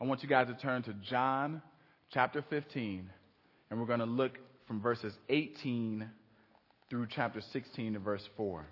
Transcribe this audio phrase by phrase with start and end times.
[0.00, 1.60] I want you guys to turn to John
[2.10, 3.10] chapter 15,
[3.70, 6.08] and we're going to look from verses 18
[6.88, 8.64] through chapter 16 to verse 4.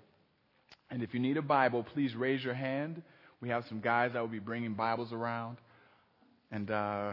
[0.90, 3.02] And if you need a Bible, please raise your hand.
[3.42, 5.58] We have some guys that will be bringing Bibles around.
[6.50, 7.12] And uh,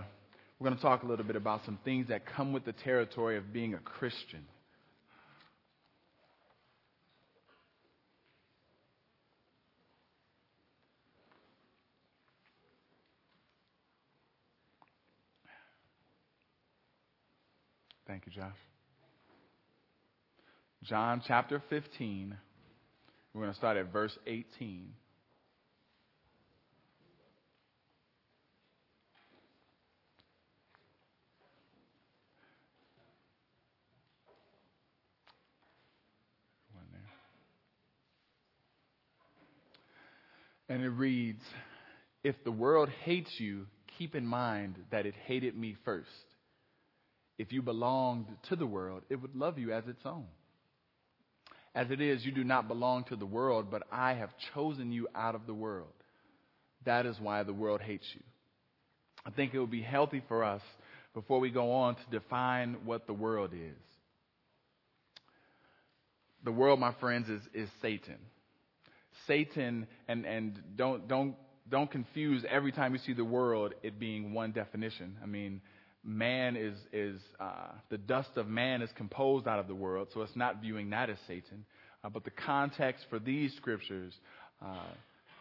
[0.59, 3.35] we're going to talk a little bit about some things that come with the territory
[3.35, 4.45] of being a Christian.
[18.07, 18.51] Thank you, Josh.
[20.83, 22.35] John chapter 15.
[23.33, 24.89] We're going to start at verse 18.
[40.67, 41.41] And it reads
[42.25, 46.09] If the world hates you, keep in mind that it hated me first.
[47.37, 50.25] If you belonged to the world, it would love you as its own.
[51.73, 55.09] As it is, you do not belong to the world, but I have chosen you
[55.13, 55.89] out of the world.
[56.85, 58.21] That is why the world hates you.
[59.25, 60.61] I think it would be healthy for us
[61.13, 63.75] before we go on to define what the world is.
[66.45, 68.17] The world, my friends, is, is Satan.
[69.25, 71.35] Satan, and, and don't, don't,
[71.67, 75.17] don't confuse every time you see the world it being one definition.
[75.23, 75.61] I mean,
[76.05, 80.21] man is, is uh, the dust of man is composed out of the world, so
[80.21, 81.65] it's not viewing that as Satan.
[82.03, 84.13] Uh, but the context for these scriptures
[84.63, 84.91] uh,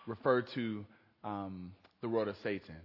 [0.06, 0.84] refer to
[1.22, 2.76] um, the world of Satan.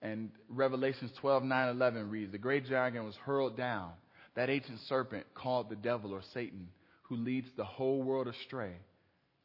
[0.00, 3.90] And Revelations 12, 9, 11 reads, The great dragon was hurled down,
[4.36, 6.68] that ancient serpent called the devil or Satan,
[7.02, 8.72] who leads the whole world astray.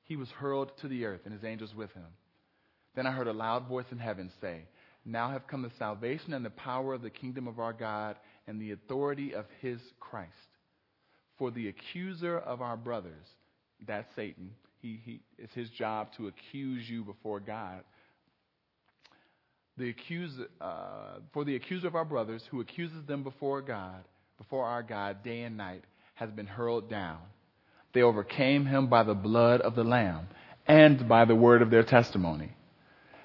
[0.04, 2.06] He was hurled to the earth, and his angels with him.
[2.96, 4.64] Then I heard a loud voice in heaven say,
[5.12, 8.16] now have come the salvation and the power of the kingdom of our God
[8.48, 10.30] and the authority of his Christ.
[11.38, 13.26] For the accuser of our brothers,
[13.88, 17.84] that's Satan, he, he, it's his job to accuse you before God.
[19.78, 24.04] The accuser, uh, for the accuser of our brothers, who accuses them before God,
[24.38, 25.84] before our God, day and night,
[26.16, 27.20] has been hurled down.
[27.94, 30.28] They overcame him by the blood of the Lamb
[30.68, 32.52] and by the word of their testimony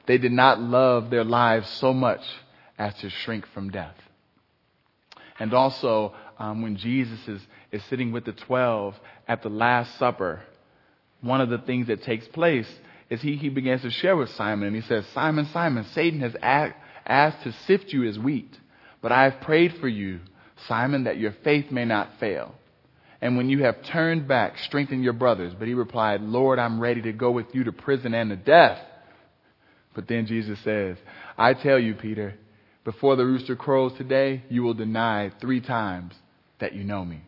[0.07, 2.21] they did not love their lives so much
[2.79, 3.97] as to shrink from death.
[5.39, 7.41] And also, um, when Jesus is,
[7.73, 8.95] is sitting with the 12
[9.27, 10.43] at the Last Supper,
[11.21, 12.69] one of the things that takes place
[13.11, 16.37] is he, he begins to share with Simon, and he says, Simon, Simon, Satan has
[17.07, 18.59] asked to sift you as wheat,
[19.01, 20.21] but I have prayed for you,
[20.69, 22.55] Simon, that your faith may not fail.
[23.21, 25.55] And when you have turned back, strengthen your brothers.
[25.59, 28.79] But he replied, Lord, I'm ready to go with you to prison and to death.
[29.95, 30.97] But then Jesus says,
[31.39, 32.35] I tell you, Peter,
[32.85, 36.15] before the rooster crows today, you will deny three times
[36.59, 37.23] that you know me.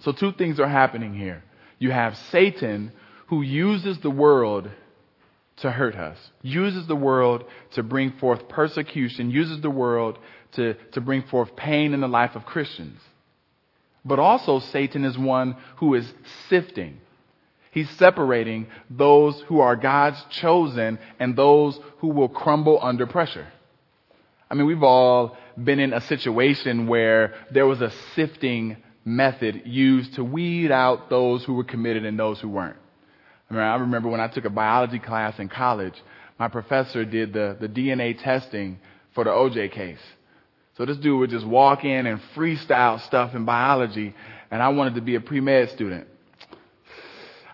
[0.00, 1.44] So, two things are happening here.
[1.78, 2.92] You have Satan
[3.26, 4.70] who uses the world
[5.58, 10.18] to hurt us, uses the world to bring forth persecution, uses the world
[10.52, 12.98] to, to bring forth pain in the life of Christians.
[14.04, 16.10] But also, Satan is one who is
[16.48, 16.98] sifting.
[17.70, 23.46] He's separating those who are God's chosen and those who will crumble under pressure.
[24.50, 30.14] I mean, we've all been in a situation where there was a sifting method used
[30.14, 32.76] to weed out those who were committed and those who weren't.
[33.48, 35.94] I, mean, I remember when I took a biology class in college,
[36.38, 38.80] my professor did the, the DNA testing
[39.14, 39.98] for the OJ case.
[40.76, 44.14] So this dude would just walk in and freestyle stuff in biology,
[44.50, 46.08] and I wanted to be a pre-med student.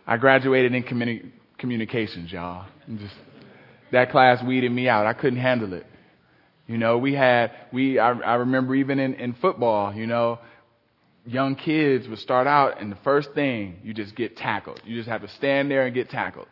[0.07, 2.67] I graduated in communi- communications, y'all.
[2.99, 3.15] Just,
[3.93, 5.07] that class weeded me out.
[5.07, 5.87] I couldn't handle it.
[6.67, 10.39] You know, we had, we, I, I remember even in, in football, you know,
[11.25, 14.81] young kids would start out and the first thing, you just get tackled.
[14.85, 16.47] You just have to stand there and get tackled.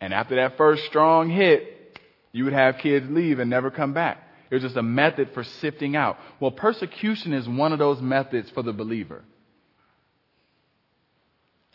[0.00, 1.98] And after that first strong hit,
[2.32, 4.18] you would have kids leave and never come back.
[4.50, 6.18] It was just a method for sifting out.
[6.40, 9.22] Well, persecution is one of those methods for the believer.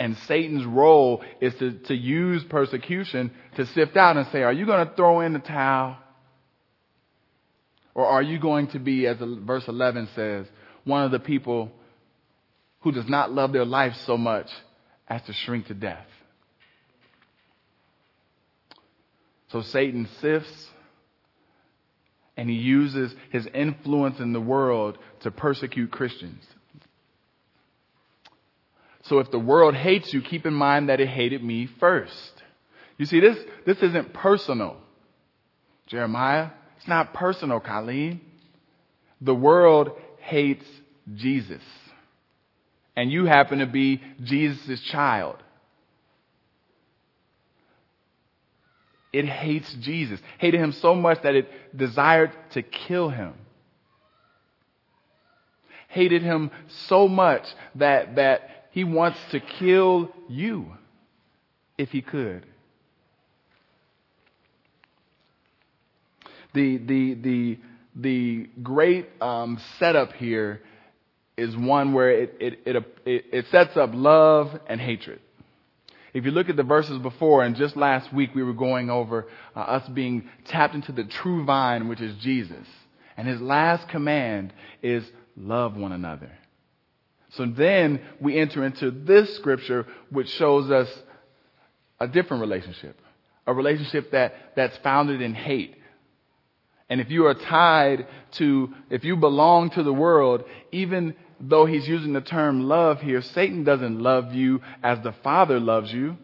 [0.05, 4.67] And Satan's role is to, to use persecution to sift out and say, are you
[4.67, 5.97] going to throw in the towel?
[7.95, 10.45] Or are you going to be, as verse 11 says,
[10.83, 11.71] one of the people
[12.81, 14.45] who does not love their life so much
[15.07, 16.05] as to shrink to death?
[19.51, 20.67] So Satan sifts
[22.37, 26.43] and he uses his influence in the world to persecute Christians.
[29.07, 32.43] So if the world hates you, keep in mind that it hated me first.
[32.97, 34.77] You see, this, this isn't personal.
[35.85, 38.21] Jeremiah, it's not personal, Colleen.
[39.21, 40.65] The world hates
[41.13, 41.61] Jesus.
[42.95, 45.37] And you happen to be Jesus' child.
[49.13, 50.19] It hates Jesus.
[50.39, 51.47] Hated him so much that it
[51.77, 53.33] desired to kill him.
[55.89, 56.49] Hated him
[56.87, 60.65] so much that, that he wants to kill you
[61.77, 62.45] if he could.
[66.53, 67.59] The, the, the,
[67.95, 70.61] the great um, setup here
[71.37, 75.21] is one where it, it, it, it, sets up love and hatred.
[76.13, 79.27] If you look at the verses before, and just last week we were going over
[79.55, 82.67] uh, us being tapped into the true vine, which is Jesus.
[83.15, 84.51] And his last command
[84.83, 86.31] is love one another.
[87.35, 90.89] So then we enter into this scripture, which shows us
[91.99, 92.99] a different relationship,
[93.45, 95.75] a relationship that, that's founded in hate.
[96.89, 101.87] And if you are tied to, if you belong to the world, even though he's
[101.87, 106.17] using the term love here, Satan doesn't love you as the Father loves you.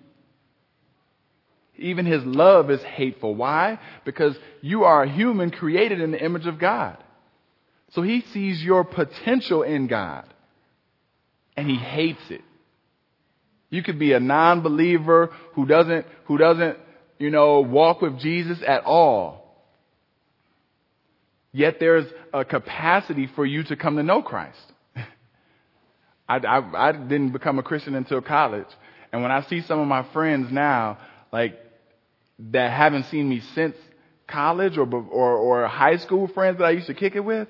[1.78, 3.34] Even his love is hateful.
[3.34, 3.80] Why?
[4.06, 6.98] Because you are a human created in the image of God.
[7.90, 10.32] So he sees your potential in God
[11.56, 12.42] and he hates it.
[13.70, 16.78] You could be a non-believer who doesn't, who doesn't,
[17.20, 19.42] you know, walk with Jesus at all.
[21.54, 24.60] Yet there's a capacity for you to come to know Christ.
[26.30, 28.68] I, I, I didn't become a Christian until college.
[29.12, 30.98] And when I see some of my friends now,
[31.32, 31.60] like,
[32.52, 33.76] that haven't seen me since
[34.28, 37.48] college or, or, or high school friends that I used to kick it with,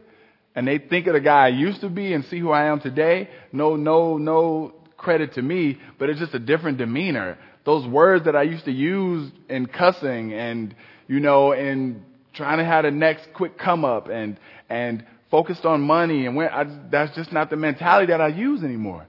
[0.55, 2.81] and they think of the guy I used to be and see who I am
[2.81, 7.37] today, no, no, no credit to me, but it's just a different demeanor.
[7.65, 10.75] Those words that I used to use in cussing and,
[11.07, 12.03] you know, in
[12.33, 14.37] trying to have the next quick come up and,
[14.69, 18.63] and focused on money and when I, that's just not the mentality that I use
[18.63, 19.07] anymore.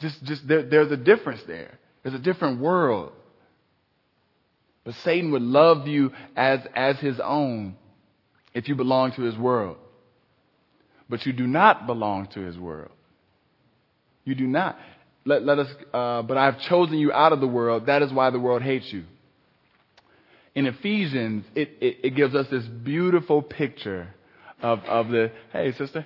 [0.00, 1.78] Just, just there, there's a difference there.
[2.02, 3.12] There's a different world.
[4.84, 7.76] But Satan would love you as, as his own
[8.58, 9.76] if you belong to his world.
[11.08, 12.90] But you do not belong to his world.
[14.24, 14.76] You do not.
[15.24, 17.86] Let, let us, uh, but I've chosen you out of the world.
[17.86, 19.04] That is why the world hates you.
[20.56, 24.08] In Ephesians, it, it, it gives us this beautiful picture
[24.60, 26.04] of, of the, hey, sister.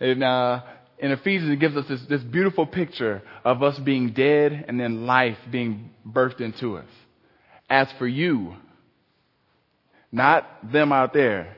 [0.00, 0.60] Uh,
[0.98, 5.04] in Ephesians, it gives us this, this beautiful picture of us being dead and then
[5.04, 6.88] life being birthed into us.
[7.68, 8.54] As for you,
[10.12, 11.56] not them out there.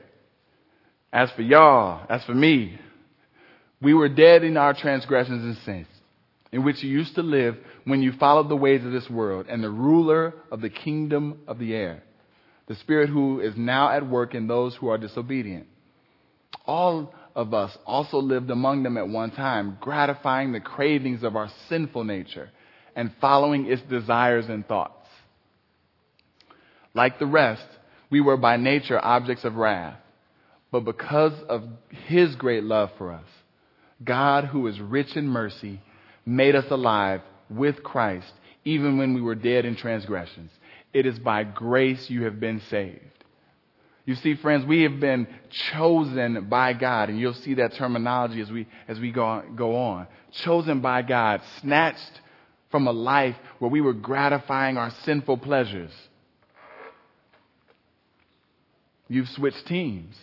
[1.11, 2.79] As for y'all, as for me,
[3.81, 5.87] we were dead in our transgressions and sins,
[6.51, 9.63] in which you used to live when you followed the ways of this world and
[9.63, 12.03] the ruler of the kingdom of the air,
[12.67, 15.67] the spirit who is now at work in those who are disobedient.
[16.65, 21.49] All of us also lived among them at one time, gratifying the cravings of our
[21.67, 22.49] sinful nature
[22.95, 25.07] and following its desires and thoughts.
[26.93, 27.65] Like the rest,
[28.13, 29.97] we were by nature objects of wrath.
[30.71, 31.63] But because of
[32.05, 33.25] his great love for us,
[34.03, 35.81] God, who is rich in mercy,
[36.23, 38.31] made us alive with Christ,
[38.65, 40.51] even when we were dead in transgressions.
[40.93, 42.99] It is by grace you have been saved.
[44.05, 45.27] You see, friends, we have been
[45.71, 49.75] chosen by God, and you'll see that terminology as we, as we go, on, go
[49.75, 50.05] on.
[50.43, 52.21] Chosen by God, snatched
[52.69, 55.91] from a life where we were gratifying our sinful pleasures
[59.13, 60.15] You've switched teams.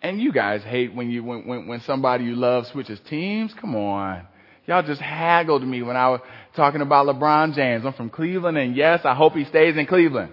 [0.00, 3.52] And you guys hate when you when, when, when somebody you love switches teams.
[3.60, 4.26] Come on.
[4.64, 6.20] Y'all just haggled me when I was
[6.56, 7.84] talking about LeBron James.
[7.84, 10.32] I'm from Cleveland and yes, I hope he stays in Cleveland.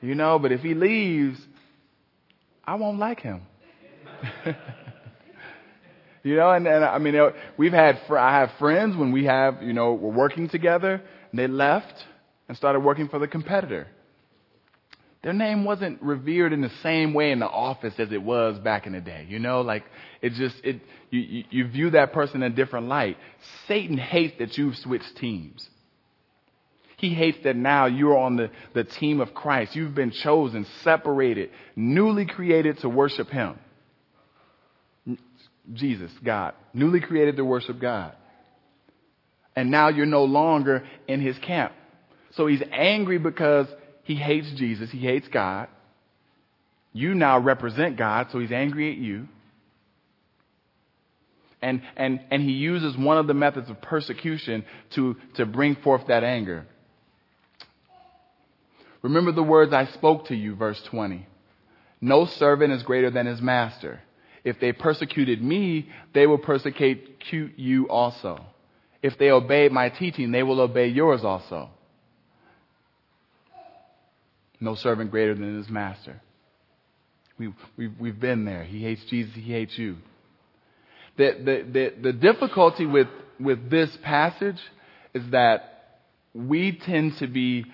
[0.00, 1.38] you know, but if he leaves,
[2.64, 3.42] I won't like him.
[6.24, 7.14] you know, and, and I mean,
[7.56, 11.46] we've had, I have friends when we have, you know, we're working together and they
[11.46, 11.94] left
[12.48, 13.86] and started working for the competitor
[15.22, 18.86] their name wasn't revered in the same way in the office as it was back
[18.86, 19.26] in the day.
[19.28, 19.84] You know, like
[20.22, 23.18] it just it you, you, you view that person in a different light.
[23.68, 25.68] Satan hates that you've switched teams.
[26.96, 29.74] He hates that now you're on the, the team of Christ.
[29.74, 33.58] You've been chosen, separated, newly created to worship Him.
[35.72, 38.14] Jesus, God, newly created to worship God.
[39.56, 41.72] And now you're no longer in His camp.
[42.32, 43.66] So He's angry because
[44.10, 44.90] he hates Jesus.
[44.90, 45.68] He hates God.
[46.92, 49.28] You now represent God, so he's angry at you.
[51.62, 54.64] And, and, and he uses one of the methods of persecution
[54.94, 56.66] to, to bring forth that anger.
[59.02, 61.24] Remember the words I spoke to you, verse 20.
[62.00, 64.00] No servant is greater than his master.
[64.42, 66.98] If they persecuted me, they will persecute
[67.56, 68.44] you also.
[69.02, 71.70] If they obey my teaching, they will obey yours also.
[74.60, 76.20] No servant greater than his master.
[77.38, 78.62] We, we've, we've been there.
[78.64, 79.96] He hates Jesus, he hates you.
[81.16, 84.60] The, the, the, the difficulty with, with this passage
[85.14, 85.98] is that
[86.34, 87.64] we tend to be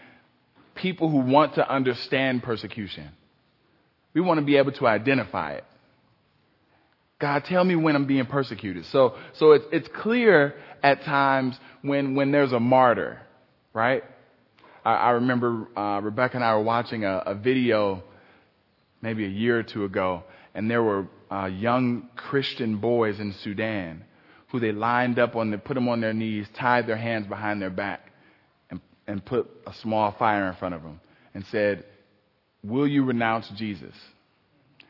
[0.75, 3.11] people who want to understand persecution.
[4.15, 5.65] We want to be able to identify it.
[7.19, 8.85] God, tell me when I'm being persecuted.
[8.87, 13.21] So, so it's, it's clear at times when, when there's a martyr,
[13.73, 14.05] right?
[14.87, 18.03] I, I remember uh, Rebecca and I were watching a, a, video
[19.03, 20.23] maybe a year or two ago,
[20.55, 24.05] and there were uh, young Christian boys in Sudan
[24.53, 27.61] who they lined up on, they put them on their knees, tied their hands behind
[27.61, 28.13] their back,
[28.71, 31.01] and, and put a small fire in front of them,
[31.35, 31.85] and said,
[32.63, 33.95] "Will you renounce Jesus?"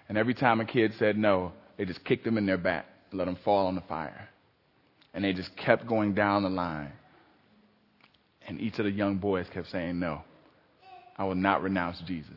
[0.08, 3.26] And every time a kid said no, they just kicked them in their back let
[3.26, 4.28] them fall on the fire.
[5.14, 6.92] And they just kept going down the line.
[8.46, 10.22] And each of the young boys kept saying, No,
[11.18, 12.32] I will not renounce Jesus.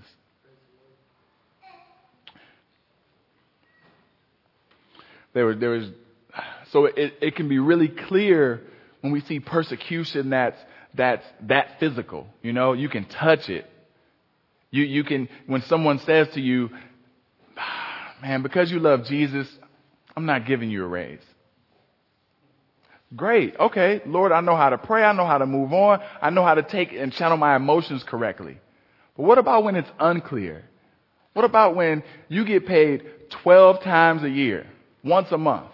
[5.34, 5.86] There was, there was,
[6.72, 8.62] so it, it can be really clear
[9.02, 10.58] when we see persecution that's,
[10.96, 12.28] that's that physical.
[12.42, 13.70] You know, you can touch it.
[14.72, 16.70] You, you can, when someone says to you,
[18.22, 19.48] man, because you love Jesus,
[20.16, 21.22] I'm not giving you a raise.
[23.16, 23.56] Great.
[23.60, 24.02] Okay.
[24.06, 25.04] Lord, I know how to pray.
[25.04, 26.02] I know how to move on.
[26.22, 28.60] I know how to take and channel my emotions correctly.
[29.18, 30.64] But what about when it's unclear?
[31.34, 33.04] What about when you get paid
[33.44, 34.68] 12 times a year,
[35.04, 35.72] once a month,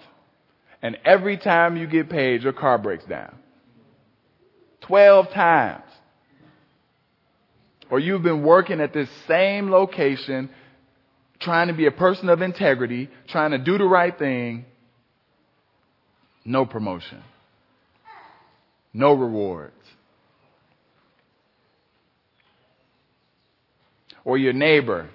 [0.81, 3.35] and every time you get paid, your car breaks down?
[4.81, 5.83] 12 times.
[7.89, 10.49] Or you've been working at this same location
[11.39, 14.65] trying to be a person of integrity, trying to do the right thing,
[16.45, 17.21] no promotion,
[18.93, 19.73] no rewards.
[24.23, 25.09] Or your neighbor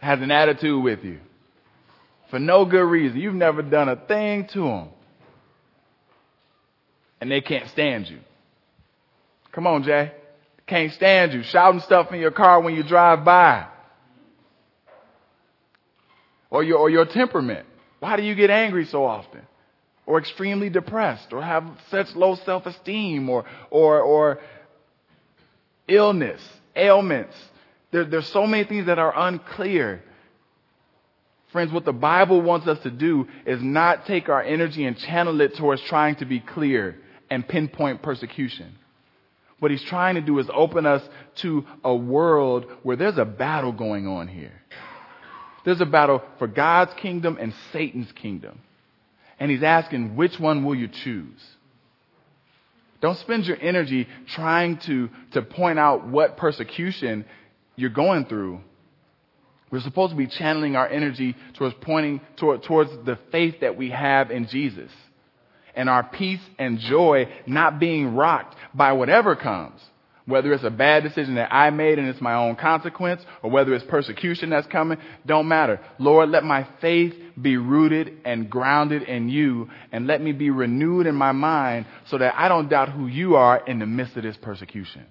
[0.00, 1.18] has an attitude with you
[2.30, 3.18] for no good reason.
[3.18, 4.88] You've never done a thing to them.
[7.20, 8.18] And they can't stand you.
[9.52, 10.12] Come on, Jay.
[10.66, 11.42] Can't stand you.
[11.42, 13.66] Shouting stuff in your car when you drive by
[16.50, 17.66] or your, or your temperament.
[18.00, 19.42] Why do you get angry so often?
[20.06, 24.40] Or extremely depressed or have such low self-esteem or, or, or
[25.88, 26.40] illness,
[26.76, 27.36] ailments.
[27.90, 30.02] There, there's so many things that are unclear.
[31.52, 35.40] Friends, what the Bible wants us to do is not take our energy and channel
[35.40, 36.96] it towards trying to be clear
[37.30, 38.74] and pinpoint persecution.
[39.60, 41.02] What he's trying to do is open us
[41.36, 44.60] to a world where there's a battle going on here.
[45.64, 48.60] There's a battle for God's kingdom and Satan's kingdom.
[49.38, 51.40] And he's asking, which one will you choose?
[53.00, 57.24] Don't spend your energy trying to, to point out what persecution
[57.76, 58.60] you're going through.
[59.70, 63.90] We're supposed to be channeling our energy towards pointing toward, towards the faith that we
[63.90, 64.90] have in Jesus
[65.74, 69.80] and our peace and joy not being rocked by whatever comes.
[70.26, 73.74] Whether it's a bad decision that I made and it's my own consequence, or whether
[73.74, 75.80] it's persecution that's coming, don't matter.
[75.98, 81.06] Lord, let my faith be rooted and grounded in you, and let me be renewed
[81.06, 84.22] in my mind so that I don't doubt who you are in the midst of
[84.22, 85.04] this persecution.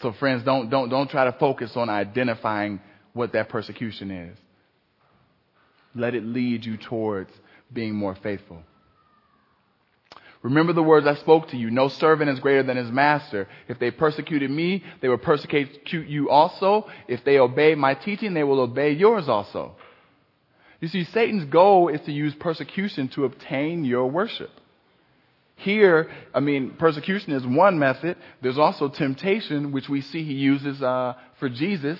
[0.00, 2.80] So friends, don't, don't, don't try to focus on identifying
[3.12, 4.38] what that persecution is.
[5.94, 7.30] Let it lead you towards
[7.72, 8.62] being more faithful.
[10.42, 11.70] Remember the words I spoke to you.
[11.70, 13.48] No servant is greater than his master.
[13.66, 16.86] If they persecuted me, they will persecute you also.
[17.08, 19.74] If they obey my teaching, they will obey yours also.
[20.80, 24.50] You see, Satan's goal is to use persecution to obtain your worship.
[25.56, 28.16] Here, I mean, persecution is one method.
[28.40, 31.98] There's also temptation, which we see he uses uh, for Jesus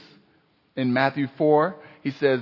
[0.76, 1.74] in Matthew 4.
[2.04, 2.40] He says,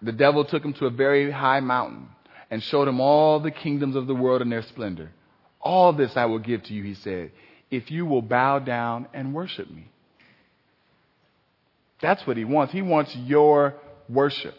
[0.00, 2.08] the devil took him to a very high mountain
[2.50, 5.10] and showed him all the kingdoms of the world and their splendor.
[5.60, 7.32] All this I will give to you, he said,
[7.70, 9.86] if you will bow down and worship me.
[12.00, 12.72] That's what he wants.
[12.72, 13.74] He wants your
[14.08, 14.54] worship.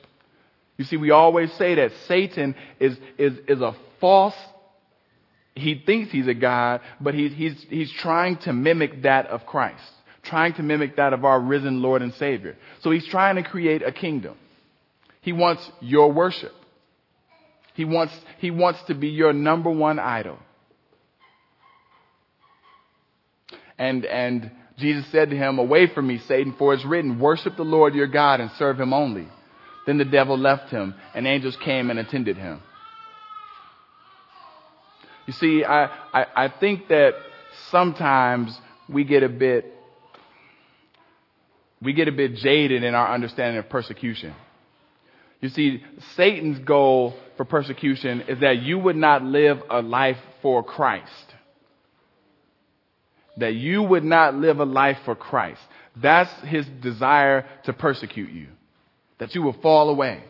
[0.77, 4.35] You see, we always say that Satan is, is, is a false,
[5.55, 9.83] he thinks he's a God, but he's, he's, he's trying to mimic that of Christ,
[10.23, 12.55] trying to mimic that of our risen Lord and Savior.
[12.81, 14.37] So he's trying to create a kingdom.
[15.21, 16.53] He wants your worship.
[17.73, 20.37] He wants, he wants to be your number one idol.
[23.77, 27.63] And, and Jesus said to him, Away from me, Satan, for it's written, Worship the
[27.63, 29.27] Lord your God and serve him only.
[29.87, 32.61] Then the devil left him, and angels came and attended him.
[35.25, 37.13] You see, I, I, I think that
[37.69, 38.55] sometimes
[38.89, 39.65] we get a bit
[41.81, 44.35] we get a bit jaded in our understanding of persecution.
[45.41, 45.83] You see,
[46.15, 51.11] Satan's goal for persecution is that you would not live a life for Christ.
[53.37, 55.61] That you would not live a life for Christ.
[55.99, 58.47] That's his desire to persecute you.
[59.17, 60.23] That you will fall away.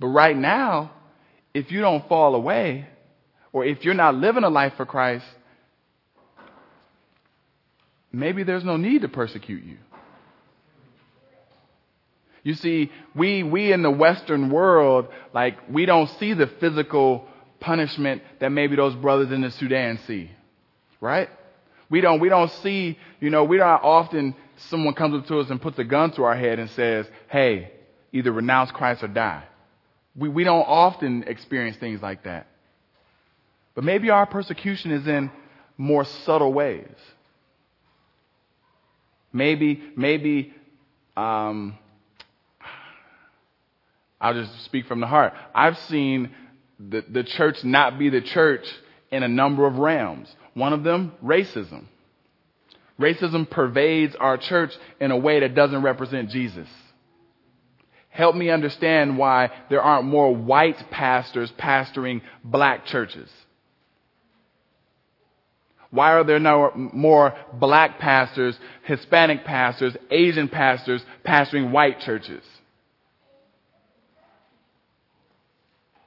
[0.00, 0.90] But right now,
[1.54, 2.88] if you don't fall away,
[3.52, 5.24] or if you're not living a life for Christ,
[8.10, 9.76] maybe there's no need to persecute you.
[12.42, 17.26] You see, we, we in the Western world, like, we don't see the physical
[17.60, 20.30] punishment that maybe those brothers in the Sudan see.
[21.00, 21.28] Right?
[21.88, 25.50] We don't, we don't see, you know, we don't often, someone comes up to us
[25.50, 27.70] and puts a gun to our head and says, hey,
[28.12, 29.44] either renounce Christ or die.
[30.16, 32.46] We, we don't often experience things like that.
[33.74, 35.30] But maybe our persecution is in
[35.78, 36.86] more subtle ways.
[39.32, 40.52] Maybe, maybe,
[41.16, 41.78] um,
[44.22, 45.34] I'll just speak from the heart.
[45.52, 46.30] I've seen
[46.78, 48.64] the, the church not be the church
[49.10, 50.34] in a number of realms.
[50.54, 51.86] One of them, racism.
[53.00, 56.68] Racism pervades our church in a way that doesn't represent Jesus.
[58.10, 63.28] Help me understand why there aren't more white pastors pastoring black churches.
[65.90, 72.42] Why are there no more black pastors, Hispanic pastors, Asian pastors pastoring white churches?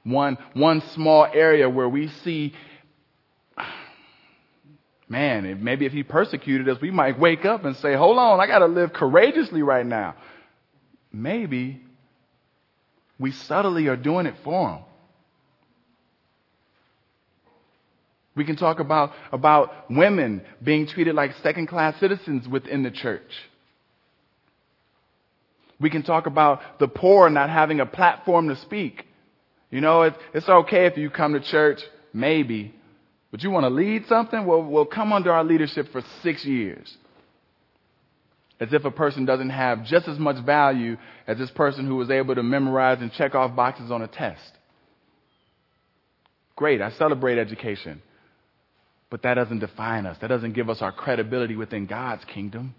[0.06, 2.54] One, one small area where we see,
[5.08, 8.46] man, maybe if he persecuted us, we might wake up and say, hold on, I
[8.46, 10.14] got to live courageously right now.
[11.12, 11.80] Maybe
[13.18, 14.78] we subtly are doing it for him.
[18.36, 23.32] We can talk about, about women being treated like second class citizens within the church.
[25.80, 29.05] We can talk about the poor not having a platform to speak.
[29.70, 31.80] You know, it's, it's okay if you come to church,
[32.12, 32.74] maybe,
[33.30, 34.46] but you want to lead something?
[34.46, 36.96] Well, we'll come under our leadership for six years.
[38.58, 42.10] As if a person doesn't have just as much value as this person who was
[42.10, 44.52] able to memorize and check off boxes on a test.
[46.54, 48.00] Great, I celebrate education.
[49.10, 50.16] But that doesn't define us.
[50.20, 52.74] That doesn't give us our credibility within God's kingdom.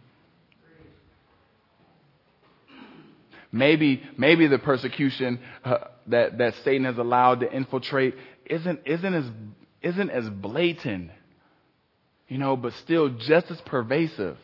[3.58, 8.16] Maybe, maybe the persecution uh, that, that Satan has allowed to infiltrate
[8.46, 9.26] isn't, isn't, as,
[9.82, 11.12] isn't as blatant,
[12.28, 14.38] you know, but still just as pervasive.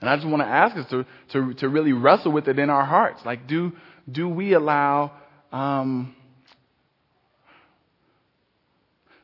[0.00, 2.70] And I just want to ask us to, to, to really wrestle with it in
[2.70, 3.20] our hearts.
[3.24, 3.72] Like, do,
[4.10, 5.12] do we allow,
[5.50, 6.14] um,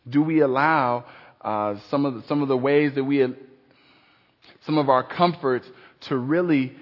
[0.09, 1.05] do we allow
[1.41, 3.25] uh, some, of the, some of the ways that we,
[4.67, 5.69] some of our comforts
[6.09, 6.75] to really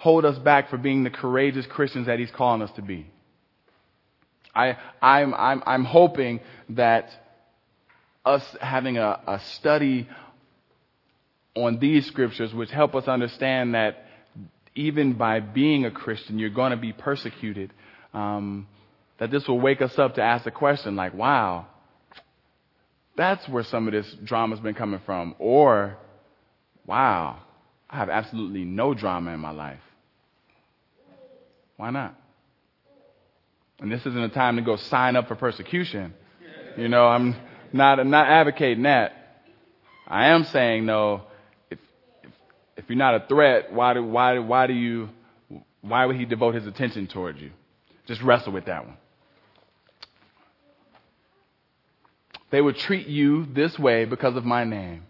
[0.00, 3.06] hold us back from being the courageous Christians that He's calling us to be?
[4.54, 7.10] I, I'm, I'm, I'm hoping that
[8.24, 10.08] us having a, a study
[11.54, 14.06] on these scriptures, which help us understand that
[14.74, 17.70] even by being a Christian, you're going to be persecuted,
[18.14, 18.66] um,
[19.18, 21.66] that this will wake us up to ask the question like, wow,
[23.18, 25.34] that's where some of this drama's been coming from.
[25.38, 25.98] Or,
[26.86, 27.42] wow,
[27.90, 29.80] I have absolutely no drama in my life.
[31.80, 32.14] Why not?
[33.80, 36.12] And this isn't a time to go sign up for persecution.
[36.76, 37.34] You know, I'm
[37.72, 39.46] not, I'm not advocating that.
[40.06, 41.22] I am saying though,
[41.70, 41.78] if,
[42.22, 42.30] if,
[42.76, 45.08] if you're not a threat, why do, why, why do you,
[45.80, 47.50] why would he devote his attention towards you?
[48.06, 48.98] Just wrestle with that one.
[52.50, 55.04] They would treat you this way because of my name.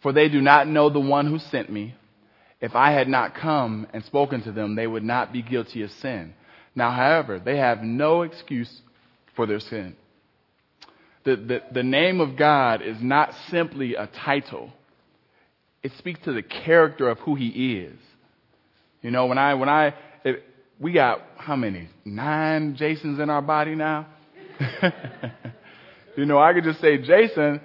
[0.00, 1.94] For they do not know the one who sent me.
[2.60, 5.90] If I had not come and spoken to them, they would not be guilty of
[5.92, 6.34] sin.
[6.74, 8.82] Now, however, they have no excuse
[9.34, 9.96] for their sin.
[11.24, 14.72] The, the, the name of God is not simply a title.
[15.82, 17.98] It speaks to the character of who he is.
[19.02, 20.42] You know, when I, when I, it,
[20.78, 21.88] we got how many?
[22.04, 24.06] Nine Jasons in our body now?
[26.16, 27.60] you know, I could just say Jason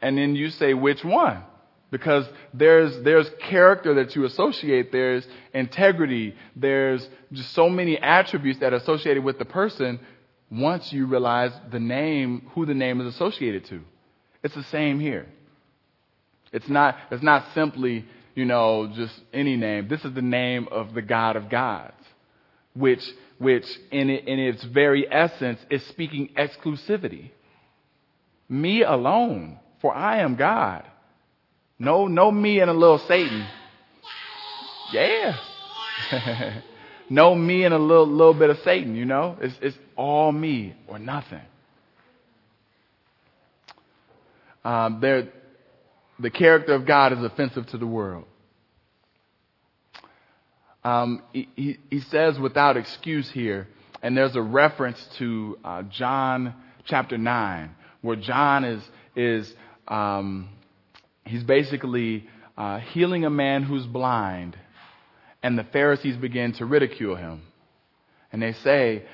[0.00, 1.44] and then you say which one
[1.92, 2.24] because
[2.54, 8.76] there's, there's character that you associate, there's integrity, there's just so many attributes that are
[8.76, 10.00] associated with the person
[10.50, 13.82] once you realize the name, who the name is associated to.
[14.42, 15.26] It's the same here.
[16.50, 19.86] It's not, it's not simply, you know, just any name.
[19.88, 21.92] This is the name of the God of gods,
[22.74, 23.02] which,
[23.36, 27.32] which in, it, in its very essence is speaking exclusivity.
[28.48, 30.88] Me alone, for I am God.
[31.82, 33.44] No, no me and a little Satan.
[34.92, 35.36] Yeah.
[37.10, 39.36] no me and a little, little bit of Satan, you know?
[39.40, 41.40] It's, it's all me or nothing.
[44.64, 45.32] Um, there,
[46.20, 48.26] the character of God is offensive to the world.
[50.84, 53.66] Um, he, he, he, says without excuse here,
[54.02, 58.84] and there's a reference to uh, John chapter 9, where John is,
[59.16, 59.52] is
[59.88, 60.48] um,
[61.24, 64.56] he's basically uh, healing a man who's blind,
[65.42, 67.42] and the Pharisees begin to ridicule him.
[68.32, 69.04] And they say,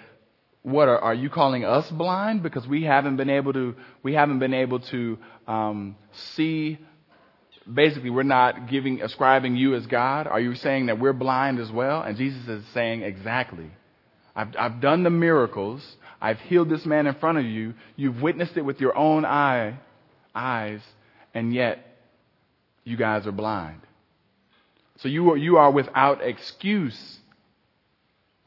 [0.62, 4.38] what are, are you calling us blind because we haven't been able to we haven't
[4.38, 6.78] been able to um, see
[7.72, 10.26] basically we're not giving ascribing you as God?
[10.26, 12.02] Are you saying that we're blind as well?
[12.02, 13.70] And Jesus is saying exactly.
[14.34, 15.82] I've, I've done the miracles.
[16.20, 17.74] I've healed this man in front of you.
[17.96, 19.78] You've witnessed it with your own eye,
[20.34, 20.80] eyes,
[21.34, 21.87] and yet
[22.88, 23.80] you guys are blind.
[24.96, 27.18] So you are, you are without excuse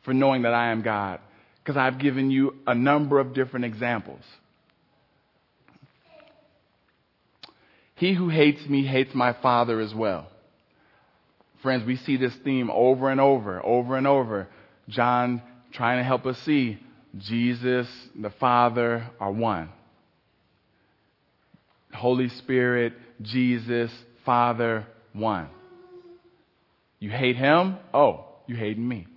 [0.04, 1.20] for knowing that I am God
[1.64, 4.24] because I've given you a number of different examples.
[7.96, 10.28] He who hates me hates my Father as well.
[11.62, 14.48] Friends, we see this theme over and over, over and over.
[14.90, 16.80] John trying to help us see
[17.18, 17.88] Jesus,
[18.20, 19.70] the Father are one.
[21.94, 23.92] Holy Spirit, Jesus,
[24.26, 25.50] Father, one.
[27.00, 27.78] You hate him?
[27.94, 29.08] Oh, you hating me.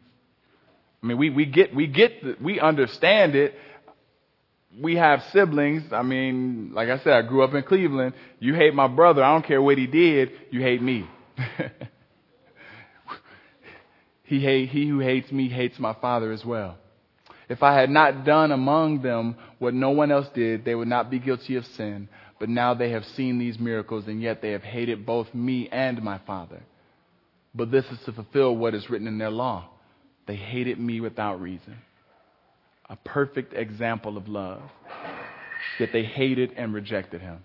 [1.03, 3.55] I mean, we, we get, we get, the, we understand it,
[4.81, 5.93] we have siblings.
[5.93, 8.15] I mean, like I said, I grew up in Cleveland.
[8.41, 9.23] You hate my brother.
[9.23, 10.33] I don't care what he did.
[10.51, 11.07] You hate me.
[14.25, 16.79] he, hate, he who hates me hates my father as well.
[17.49, 21.11] If I had not done among them what no one else did, they would not
[21.11, 22.09] be guilty of sin.
[22.39, 26.03] But now they have seen these miracles, and yet they have hated both me and
[26.03, 26.63] my Father.
[27.55, 29.69] But this is to fulfill what is written in their law.
[30.27, 31.77] They hated me without reason
[32.89, 34.63] a perfect example of love,
[35.81, 37.43] yet they hated and rejected him.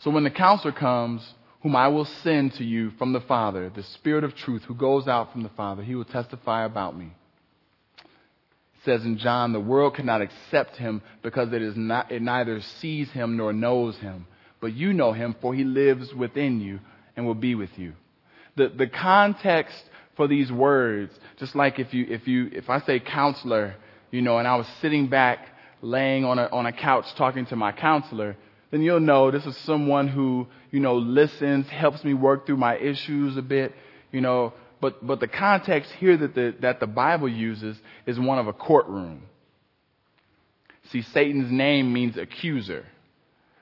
[0.00, 3.82] So when the counselor comes, whom I will send to you from the Father, the
[3.82, 7.12] Spirit of truth who goes out from the Father, he will testify about me.
[8.88, 13.10] Says in John, the world cannot accept him because it, is not, it neither sees
[13.10, 14.26] him nor knows him.
[14.62, 16.80] But you know him, for he lives within you
[17.14, 17.92] and will be with you.
[18.56, 19.76] The, the context
[20.16, 21.12] for these words.
[21.38, 23.76] Just like if you, if you, if I say counselor,
[24.10, 25.40] you know, and I was sitting back
[25.82, 28.38] laying on a, on a couch talking to my counselor,
[28.70, 32.78] then you'll know this is someone who, you know, listens, helps me work through my
[32.78, 33.74] issues a bit,
[34.12, 38.38] you know, but, but the context here that the, that the Bible uses is one
[38.38, 39.22] of a courtroom.
[40.90, 42.86] See, Satan's name means accuser.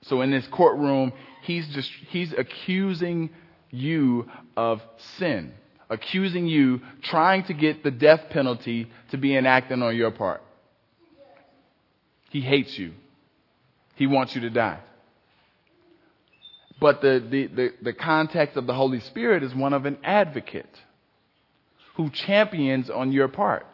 [0.03, 3.31] So in this courtroom, he's just, he's accusing
[3.71, 4.81] you of
[5.19, 5.53] sin
[5.89, 10.43] accusing you, trying to get the death penalty to be enacted on your part.
[12.31, 12.93] He hates you.
[13.95, 14.81] He wants you to die.
[16.81, 20.69] But the, the, the, the, context of the Holy Spirit is one of an advocate
[21.97, 23.67] who champions on your part.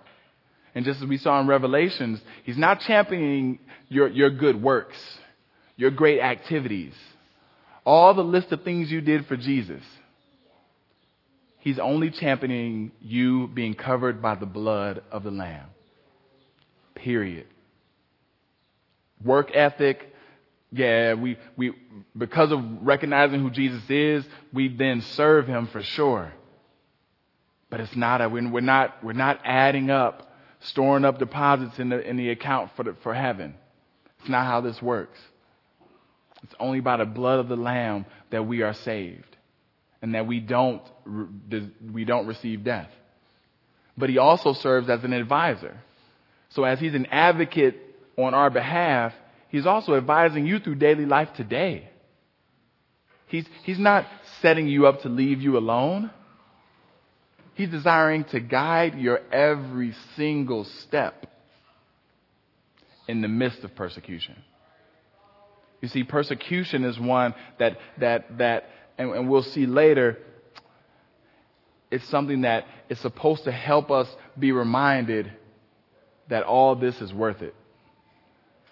[0.75, 3.59] And just as we saw in Revelations, he's not championing
[3.89, 4.97] your, your good works,
[5.77, 6.95] your great activities,
[7.85, 9.83] all the list of things you did for Jesus.
[11.59, 15.67] He's only championing you being covered by the blood of the Lamb.
[16.95, 17.47] Period.
[19.23, 20.13] Work ethic,
[20.73, 21.73] yeah, we, we,
[22.17, 26.33] because of recognizing who Jesus is, we then serve him for sure.
[27.73, 30.31] But it's not a, we're not, we're not adding up,
[30.61, 33.55] storing up deposits in the, in the account for, the, for heaven.
[34.21, 35.19] It's not how this works.
[36.43, 39.39] It's only by the blood of the Lamb that we are saved
[40.03, 40.83] and that we don't,
[41.91, 42.91] we don't receive death.
[43.97, 45.81] But he also serves as an advisor.
[46.51, 47.77] So as he's an advocate
[48.19, 49.15] on our behalf,
[49.49, 51.89] he's also advising you through daily life today.
[53.29, 54.05] He's, he's not
[54.43, 56.11] setting you up to leave you alone.
[57.63, 61.29] He's desiring to guide your every single step
[63.07, 64.35] in the midst of persecution.
[65.81, 70.19] You see, persecution is one that, that, that and, and we'll see later,
[71.89, 75.31] it's something that is supposed to help us be reminded
[76.31, 77.55] that all this is worth it.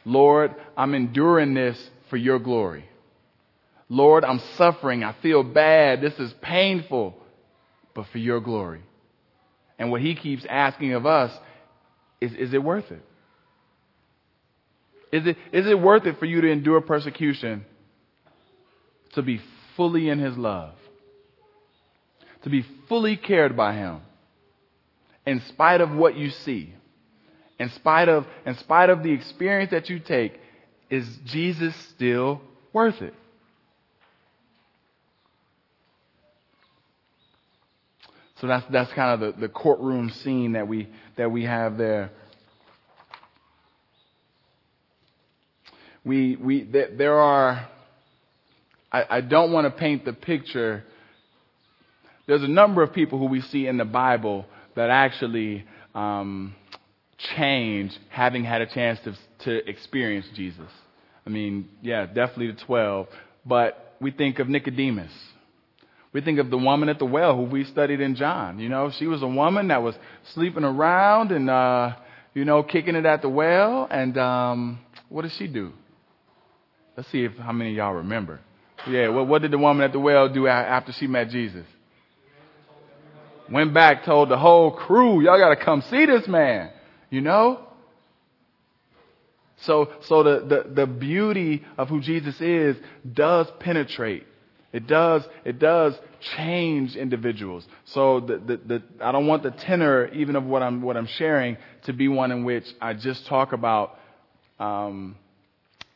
[0.05, 2.87] Lord, I'm enduring this for your glory.
[3.89, 5.05] Lord, I'm suffering.
[5.05, 6.01] I feel bad.
[6.01, 7.15] This is painful,
[7.95, 8.83] but for your glory.
[9.79, 11.33] And what he keeps asking of us
[12.21, 13.05] is, is it worth it?
[15.13, 17.65] Is it, is it worth it for you to endure persecution
[19.15, 19.41] to be
[19.77, 20.75] fully in his love?
[22.43, 24.01] To be fully cared by him
[25.27, 26.75] in spite of what you see?
[27.59, 30.41] In spite of, in spite of the experience that you take,
[30.89, 32.41] is Jesus still
[32.73, 33.15] worth it?
[38.41, 42.11] So that's, that's kind of the, the courtroom scene that we, that we have there.
[46.05, 47.69] We, we, there are,
[48.91, 50.85] I, I don't want to paint the picture.
[52.27, 56.55] There's a number of people who we see in the Bible that actually um,
[57.37, 60.71] change having had a chance to, to experience Jesus.
[61.27, 63.07] I mean, yeah, definitely the 12.
[63.45, 65.13] But we think of Nicodemus.
[66.13, 68.59] We think of the woman at the well who we studied in John.
[68.59, 69.95] You know, she was a woman that was
[70.35, 71.97] sleeping around and, uh,
[72.35, 73.87] you know, kicking it at the well.
[73.89, 75.73] And um, what did she do?
[76.97, 78.41] Let's see if how many of y'all remember.
[78.89, 81.67] Yeah, what, what did the woman at the well do after she met Jesus?
[83.51, 86.71] Went back, told the whole crew, y'all got to come see this man.
[87.09, 87.67] You know?
[89.63, 92.77] So, so the, the, the beauty of who Jesus is
[93.13, 94.25] does penetrate
[94.73, 95.99] it does, it does
[96.37, 97.67] change individuals.
[97.87, 101.07] So the, the, the, I don't want the tenor, even of what I'm, what I'm
[101.07, 103.99] sharing, to be one in which I just talk about
[104.61, 105.17] um,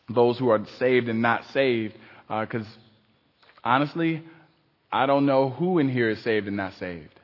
[0.09, 1.95] those who are saved and not saved.
[2.29, 4.25] Because uh, honestly,
[4.91, 7.21] I don't know who in here is saved and not saved.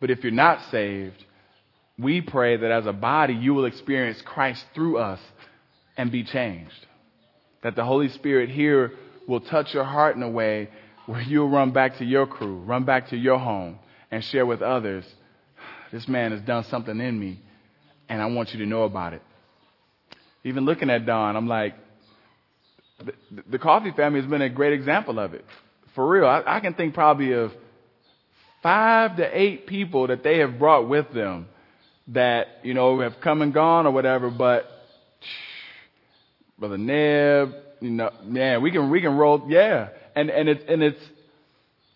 [0.00, 1.24] But if you're not saved,
[1.98, 5.20] we pray that as a body you will experience Christ through us
[5.96, 6.86] and be changed.
[7.62, 8.92] That the Holy Spirit here
[9.28, 10.68] will touch your heart in a way
[11.06, 13.78] where you'll run back to your crew, run back to your home,
[14.10, 15.04] and share with others,
[15.92, 17.40] this man has done something in me,
[18.08, 19.22] and I want you to know about it.
[20.44, 21.74] Even looking at Don, I'm like,
[23.04, 23.12] the,
[23.50, 25.44] the coffee family has been a great example of it.
[25.94, 27.52] For real, I, I can think probably of
[28.62, 31.48] five to eight people that they have brought with them
[32.08, 34.66] that, you know, have come and gone or whatever, but
[36.58, 40.82] Brother Neb, you know, man, we can we can roll, yeah, and and it's and
[40.82, 41.00] it's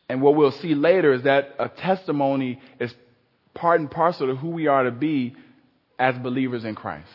[0.08, 2.92] and what we'll see later is that a testimony is
[3.54, 5.34] part and parcel to who we are to be
[5.98, 7.08] as believers in Christ.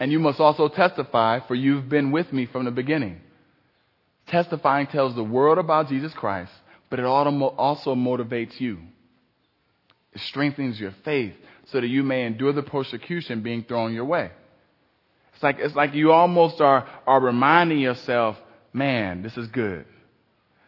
[0.00, 3.20] And you must also testify, for you've been with me from the beginning.
[4.28, 6.52] Testifying tells the world about Jesus Christ,
[6.90, 8.78] but it also motivates you.
[10.12, 11.34] It strengthens your faith
[11.72, 14.30] so that you may endure the persecution being thrown your way.
[15.38, 18.36] It's like, it's like you almost are, are reminding yourself,
[18.72, 19.84] man, this is good.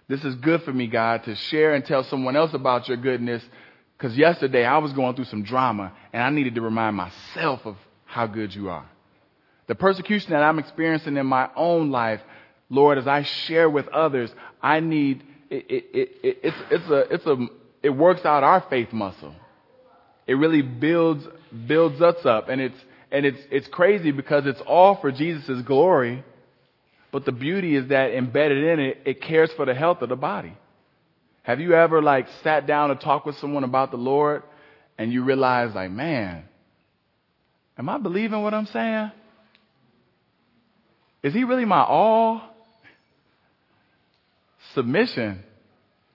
[0.06, 3.42] This is good for me, God, to share and tell someone else about your goodness.
[3.98, 7.78] Because yesterday I was going through some drama and I needed to remind myself of
[8.04, 8.88] how good you are.
[9.66, 12.20] The persecution that I'm experiencing in my own life,
[12.68, 17.26] Lord, as I share with others, I need, it, it, it, it's, it's a, it's
[17.26, 17.36] a,
[17.82, 19.34] it works out our faith muscle.
[20.28, 21.26] It really builds,
[21.66, 22.78] builds us up and it's,
[23.10, 26.24] and it's, it's crazy because it's all for Jesus' glory.
[27.12, 30.16] But the beauty is that embedded in it, it cares for the health of the
[30.16, 30.56] body.
[31.42, 34.44] Have you ever like sat down and talked with someone about the Lord
[34.96, 36.44] and you realize like, man,
[37.76, 39.10] am I believing what I'm saying?
[41.22, 42.42] Is he really my all?
[44.74, 45.42] Submission.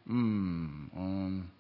[0.09, 1.51] Mm, um,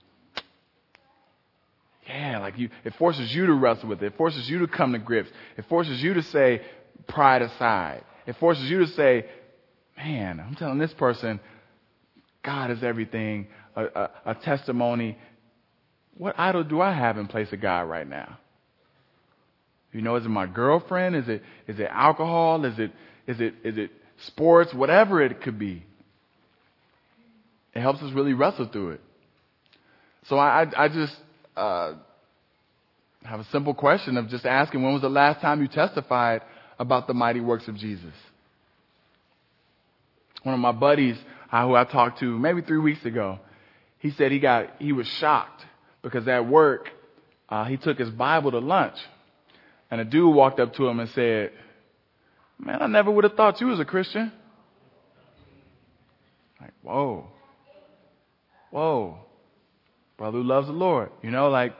[2.07, 4.07] yeah, like you, it forces you to wrestle with it.
[4.07, 5.29] It forces you to come to grips.
[5.57, 6.61] It forces you to say,
[7.07, 8.03] pride aside.
[8.27, 9.25] It forces you to say,
[9.97, 11.39] man, I'm telling this person,
[12.43, 15.17] God is everything, a, a, a testimony.
[16.17, 18.37] What idol do I have in place of God right now?
[19.91, 21.15] You know, is it my girlfriend?
[21.15, 22.65] Is it, is it alcohol?
[22.65, 22.91] Is it,
[23.27, 23.91] is it, is it
[24.25, 24.73] sports?
[24.73, 25.85] Whatever it could be.
[27.73, 29.01] It helps us really wrestle through it.
[30.27, 31.15] So I, I, I just,
[31.55, 31.93] uh,
[33.23, 36.41] have a simple question of just asking when was the last time you testified
[36.77, 38.13] about the mighty works of Jesus?
[40.43, 41.17] One of my buddies
[41.51, 43.39] uh, who I talked to maybe three weeks ago,
[43.99, 45.65] he said he got he was shocked
[46.03, 46.89] because at work
[47.49, 48.97] uh, he took his Bible to lunch,
[49.89, 51.51] and a dude walked up to him and said,
[52.59, 54.31] "Man, I never would have thought you was a Christian."
[56.61, 57.27] Like, whoa,
[58.69, 59.24] whoa
[60.17, 61.09] brother who loves the Lord.
[61.21, 61.73] You know, like,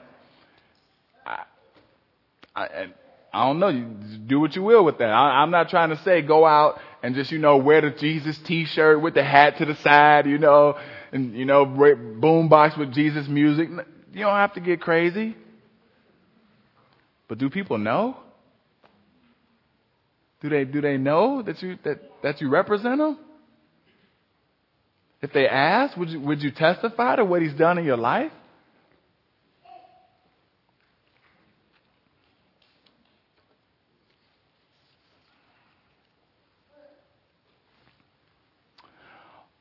[1.24, 1.44] I,
[2.54, 2.86] I,
[3.32, 3.68] I don't know.
[3.68, 3.84] You
[4.26, 5.10] do what you will with that.
[5.10, 8.38] I, I'm not trying to say go out and just, you know, wear the Jesus
[8.38, 10.78] t-shirt with the hat to the side, you know,
[11.12, 13.68] and, you know, boom box with Jesus music.
[13.68, 15.36] You don't have to get crazy.
[17.28, 18.16] But do people know?
[20.40, 23.18] Do they, do they know that you, that, that you represent them?
[25.22, 28.32] If they ask, would you, would you testify to what he's done in your life?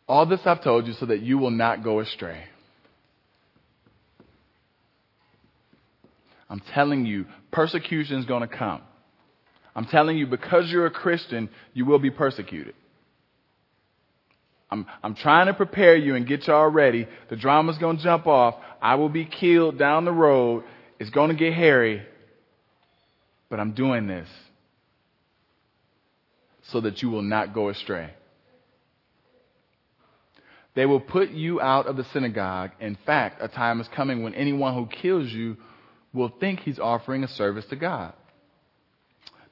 [0.08, 2.44] All this I've told you so that you will not go astray.
[6.48, 8.82] I'm telling you, persecution is going to come.
[9.76, 12.76] I'm telling you, because you're a Christian, you will be persecuted.
[14.69, 17.08] I'm, I'm trying to prepare you and get y'all ready.
[17.30, 18.56] The drama's going to jump off.
[18.82, 20.63] I will be killed down the road.
[20.99, 22.01] It's going to get hairy.
[23.49, 24.28] But I'm doing this
[26.71, 28.12] so that you will not go astray.
[30.73, 32.71] They will put you out of the synagogue.
[32.82, 35.58] In fact, a time is coming when anyone who kills you
[36.13, 38.13] will think he's offering a service to God.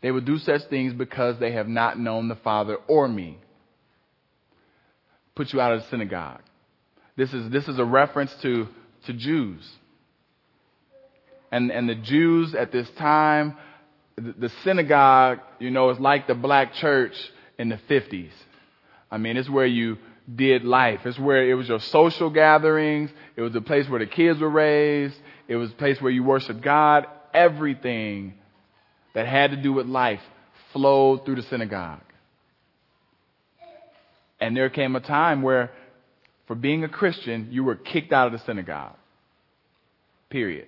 [0.01, 3.37] They will do such things because they have not known the Father or me.
[5.35, 6.41] Put you out of the synagogue.
[7.15, 8.67] This is, this is a reference to,
[9.05, 9.67] to Jews.
[11.51, 13.55] And, and the Jews at this time,
[14.15, 17.15] the, synagogue, you know, is like the black church
[17.57, 18.31] in the 50s.
[19.11, 19.97] I mean, it's where you
[20.33, 21.01] did life.
[21.05, 23.11] It's where it was your social gatherings.
[23.35, 25.15] It was the place where the kids were raised.
[25.47, 27.05] It was a place where you worshiped God.
[27.33, 28.33] Everything
[29.13, 30.21] that had to do with life
[30.71, 32.01] flowed through the synagogue.
[34.43, 35.71] And there came a time where,
[36.47, 38.97] for being a Christian, you were kicked out of the synagogue.
[40.29, 40.67] Period.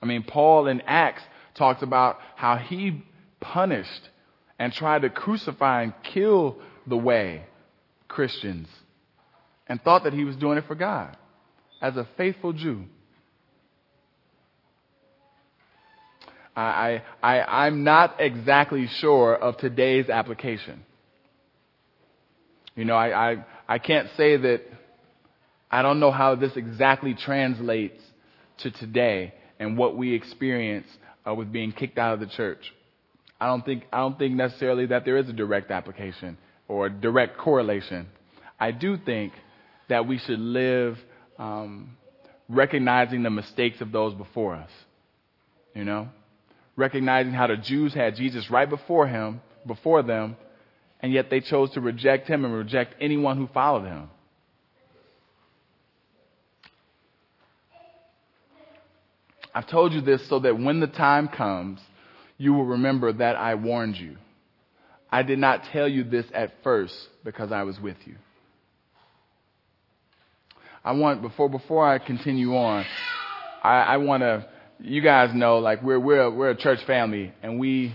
[0.00, 1.22] I mean, Paul in Acts
[1.54, 3.04] talks about how he
[3.40, 4.08] punished
[4.58, 7.44] and tried to crucify and kill the way
[8.08, 8.68] Christians
[9.66, 11.18] and thought that he was doing it for God
[11.82, 12.86] as a faithful Jew.
[16.56, 20.86] I, I, I'm not exactly sure of today's application.
[22.74, 24.62] You know, I, I, I can't say that
[25.70, 28.00] I don't know how this exactly translates
[28.58, 30.86] to today and what we experience
[31.26, 32.72] uh, with being kicked out of the church.
[33.40, 36.36] I don't think I don't think necessarily that there is a direct application
[36.68, 38.06] or a direct correlation.
[38.58, 39.32] I do think
[39.88, 40.98] that we should live
[41.38, 41.96] um,
[42.48, 44.70] recognizing the mistakes of those before us.
[45.74, 46.08] You know,
[46.76, 50.36] recognizing how the Jews had Jesus right before him, before them,
[51.02, 54.10] and yet they chose to reject him and reject anyone who followed him.
[59.54, 61.80] I've told you this so that when the time comes,
[62.38, 64.16] you will remember that I warned you.
[65.10, 68.14] I did not tell you this at first because I was with you.
[70.84, 72.86] I want before before I continue on,
[73.62, 74.46] I, I want to
[74.82, 77.94] you guys know, like we're we're we're a church family, and we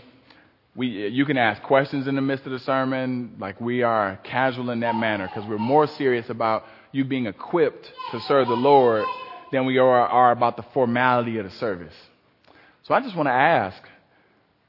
[0.75, 3.35] we you can ask questions in the midst of the sermon.
[3.39, 7.91] Like we are casual in that manner because we're more serious about you being equipped
[8.11, 9.05] to serve the Lord
[9.51, 11.93] than we are, are about the formality of the service.
[12.83, 13.81] So I just want to ask,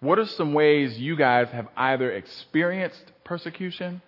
[0.00, 4.00] what are some ways you guys have either experienced persecution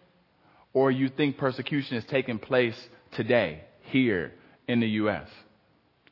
[0.73, 2.77] or you think persecution is taking place
[3.13, 4.33] today here
[4.67, 5.29] in the U.S.?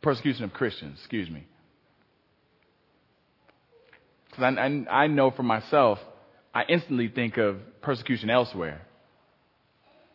[0.03, 1.47] Persecution of Christians, excuse me.
[4.37, 5.99] Because I, I, I know for myself,
[6.55, 8.83] I instantly think of persecution elsewhere.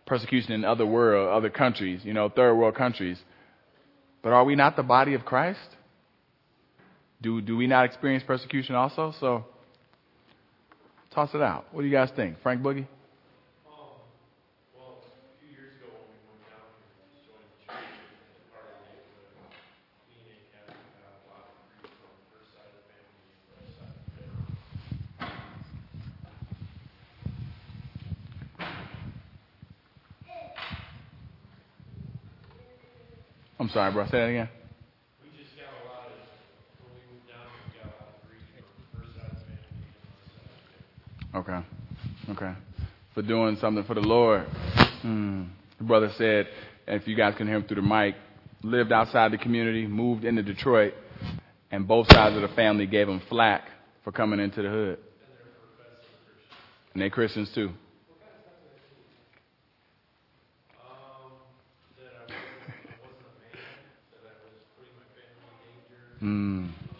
[0.05, 3.17] Persecution in other world, other countries, you know, third world countries.
[4.21, 5.60] But are we not the body of Christ?
[7.21, 9.13] Do, do we not experience persecution also?
[9.19, 9.45] So,
[11.13, 11.65] toss it out.
[11.71, 12.41] What do you guys think?
[12.41, 12.88] Frank Boogie?
[33.72, 34.05] Sorry, bro.
[34.05, 34.49] Say that again.
[35.22, 36.13] We just got a lot of,
[36.84, 38.41] when we moved down, we got a lot of grief
[38.76, 39.38] from first side
[41.36, 41.59] Okay.
[42.32, 42.53] Okay.
[43.13, 44.45] For doing something for the Lord.
[45.01, 45.43] Hmm.
[45.78, 46.47] The brother said,
[46.88, 48.15] if you guys can hear him through the mic,
[48.63, 50.93] lived outside the community, moved into Detroit,
[51.72, 53.63] and both sides of the family gave him flack
[54.03, 54.99] for coming into the hood.
[56.93, 57.72] And they're Christians too.
[66.22, 66.91] Mm.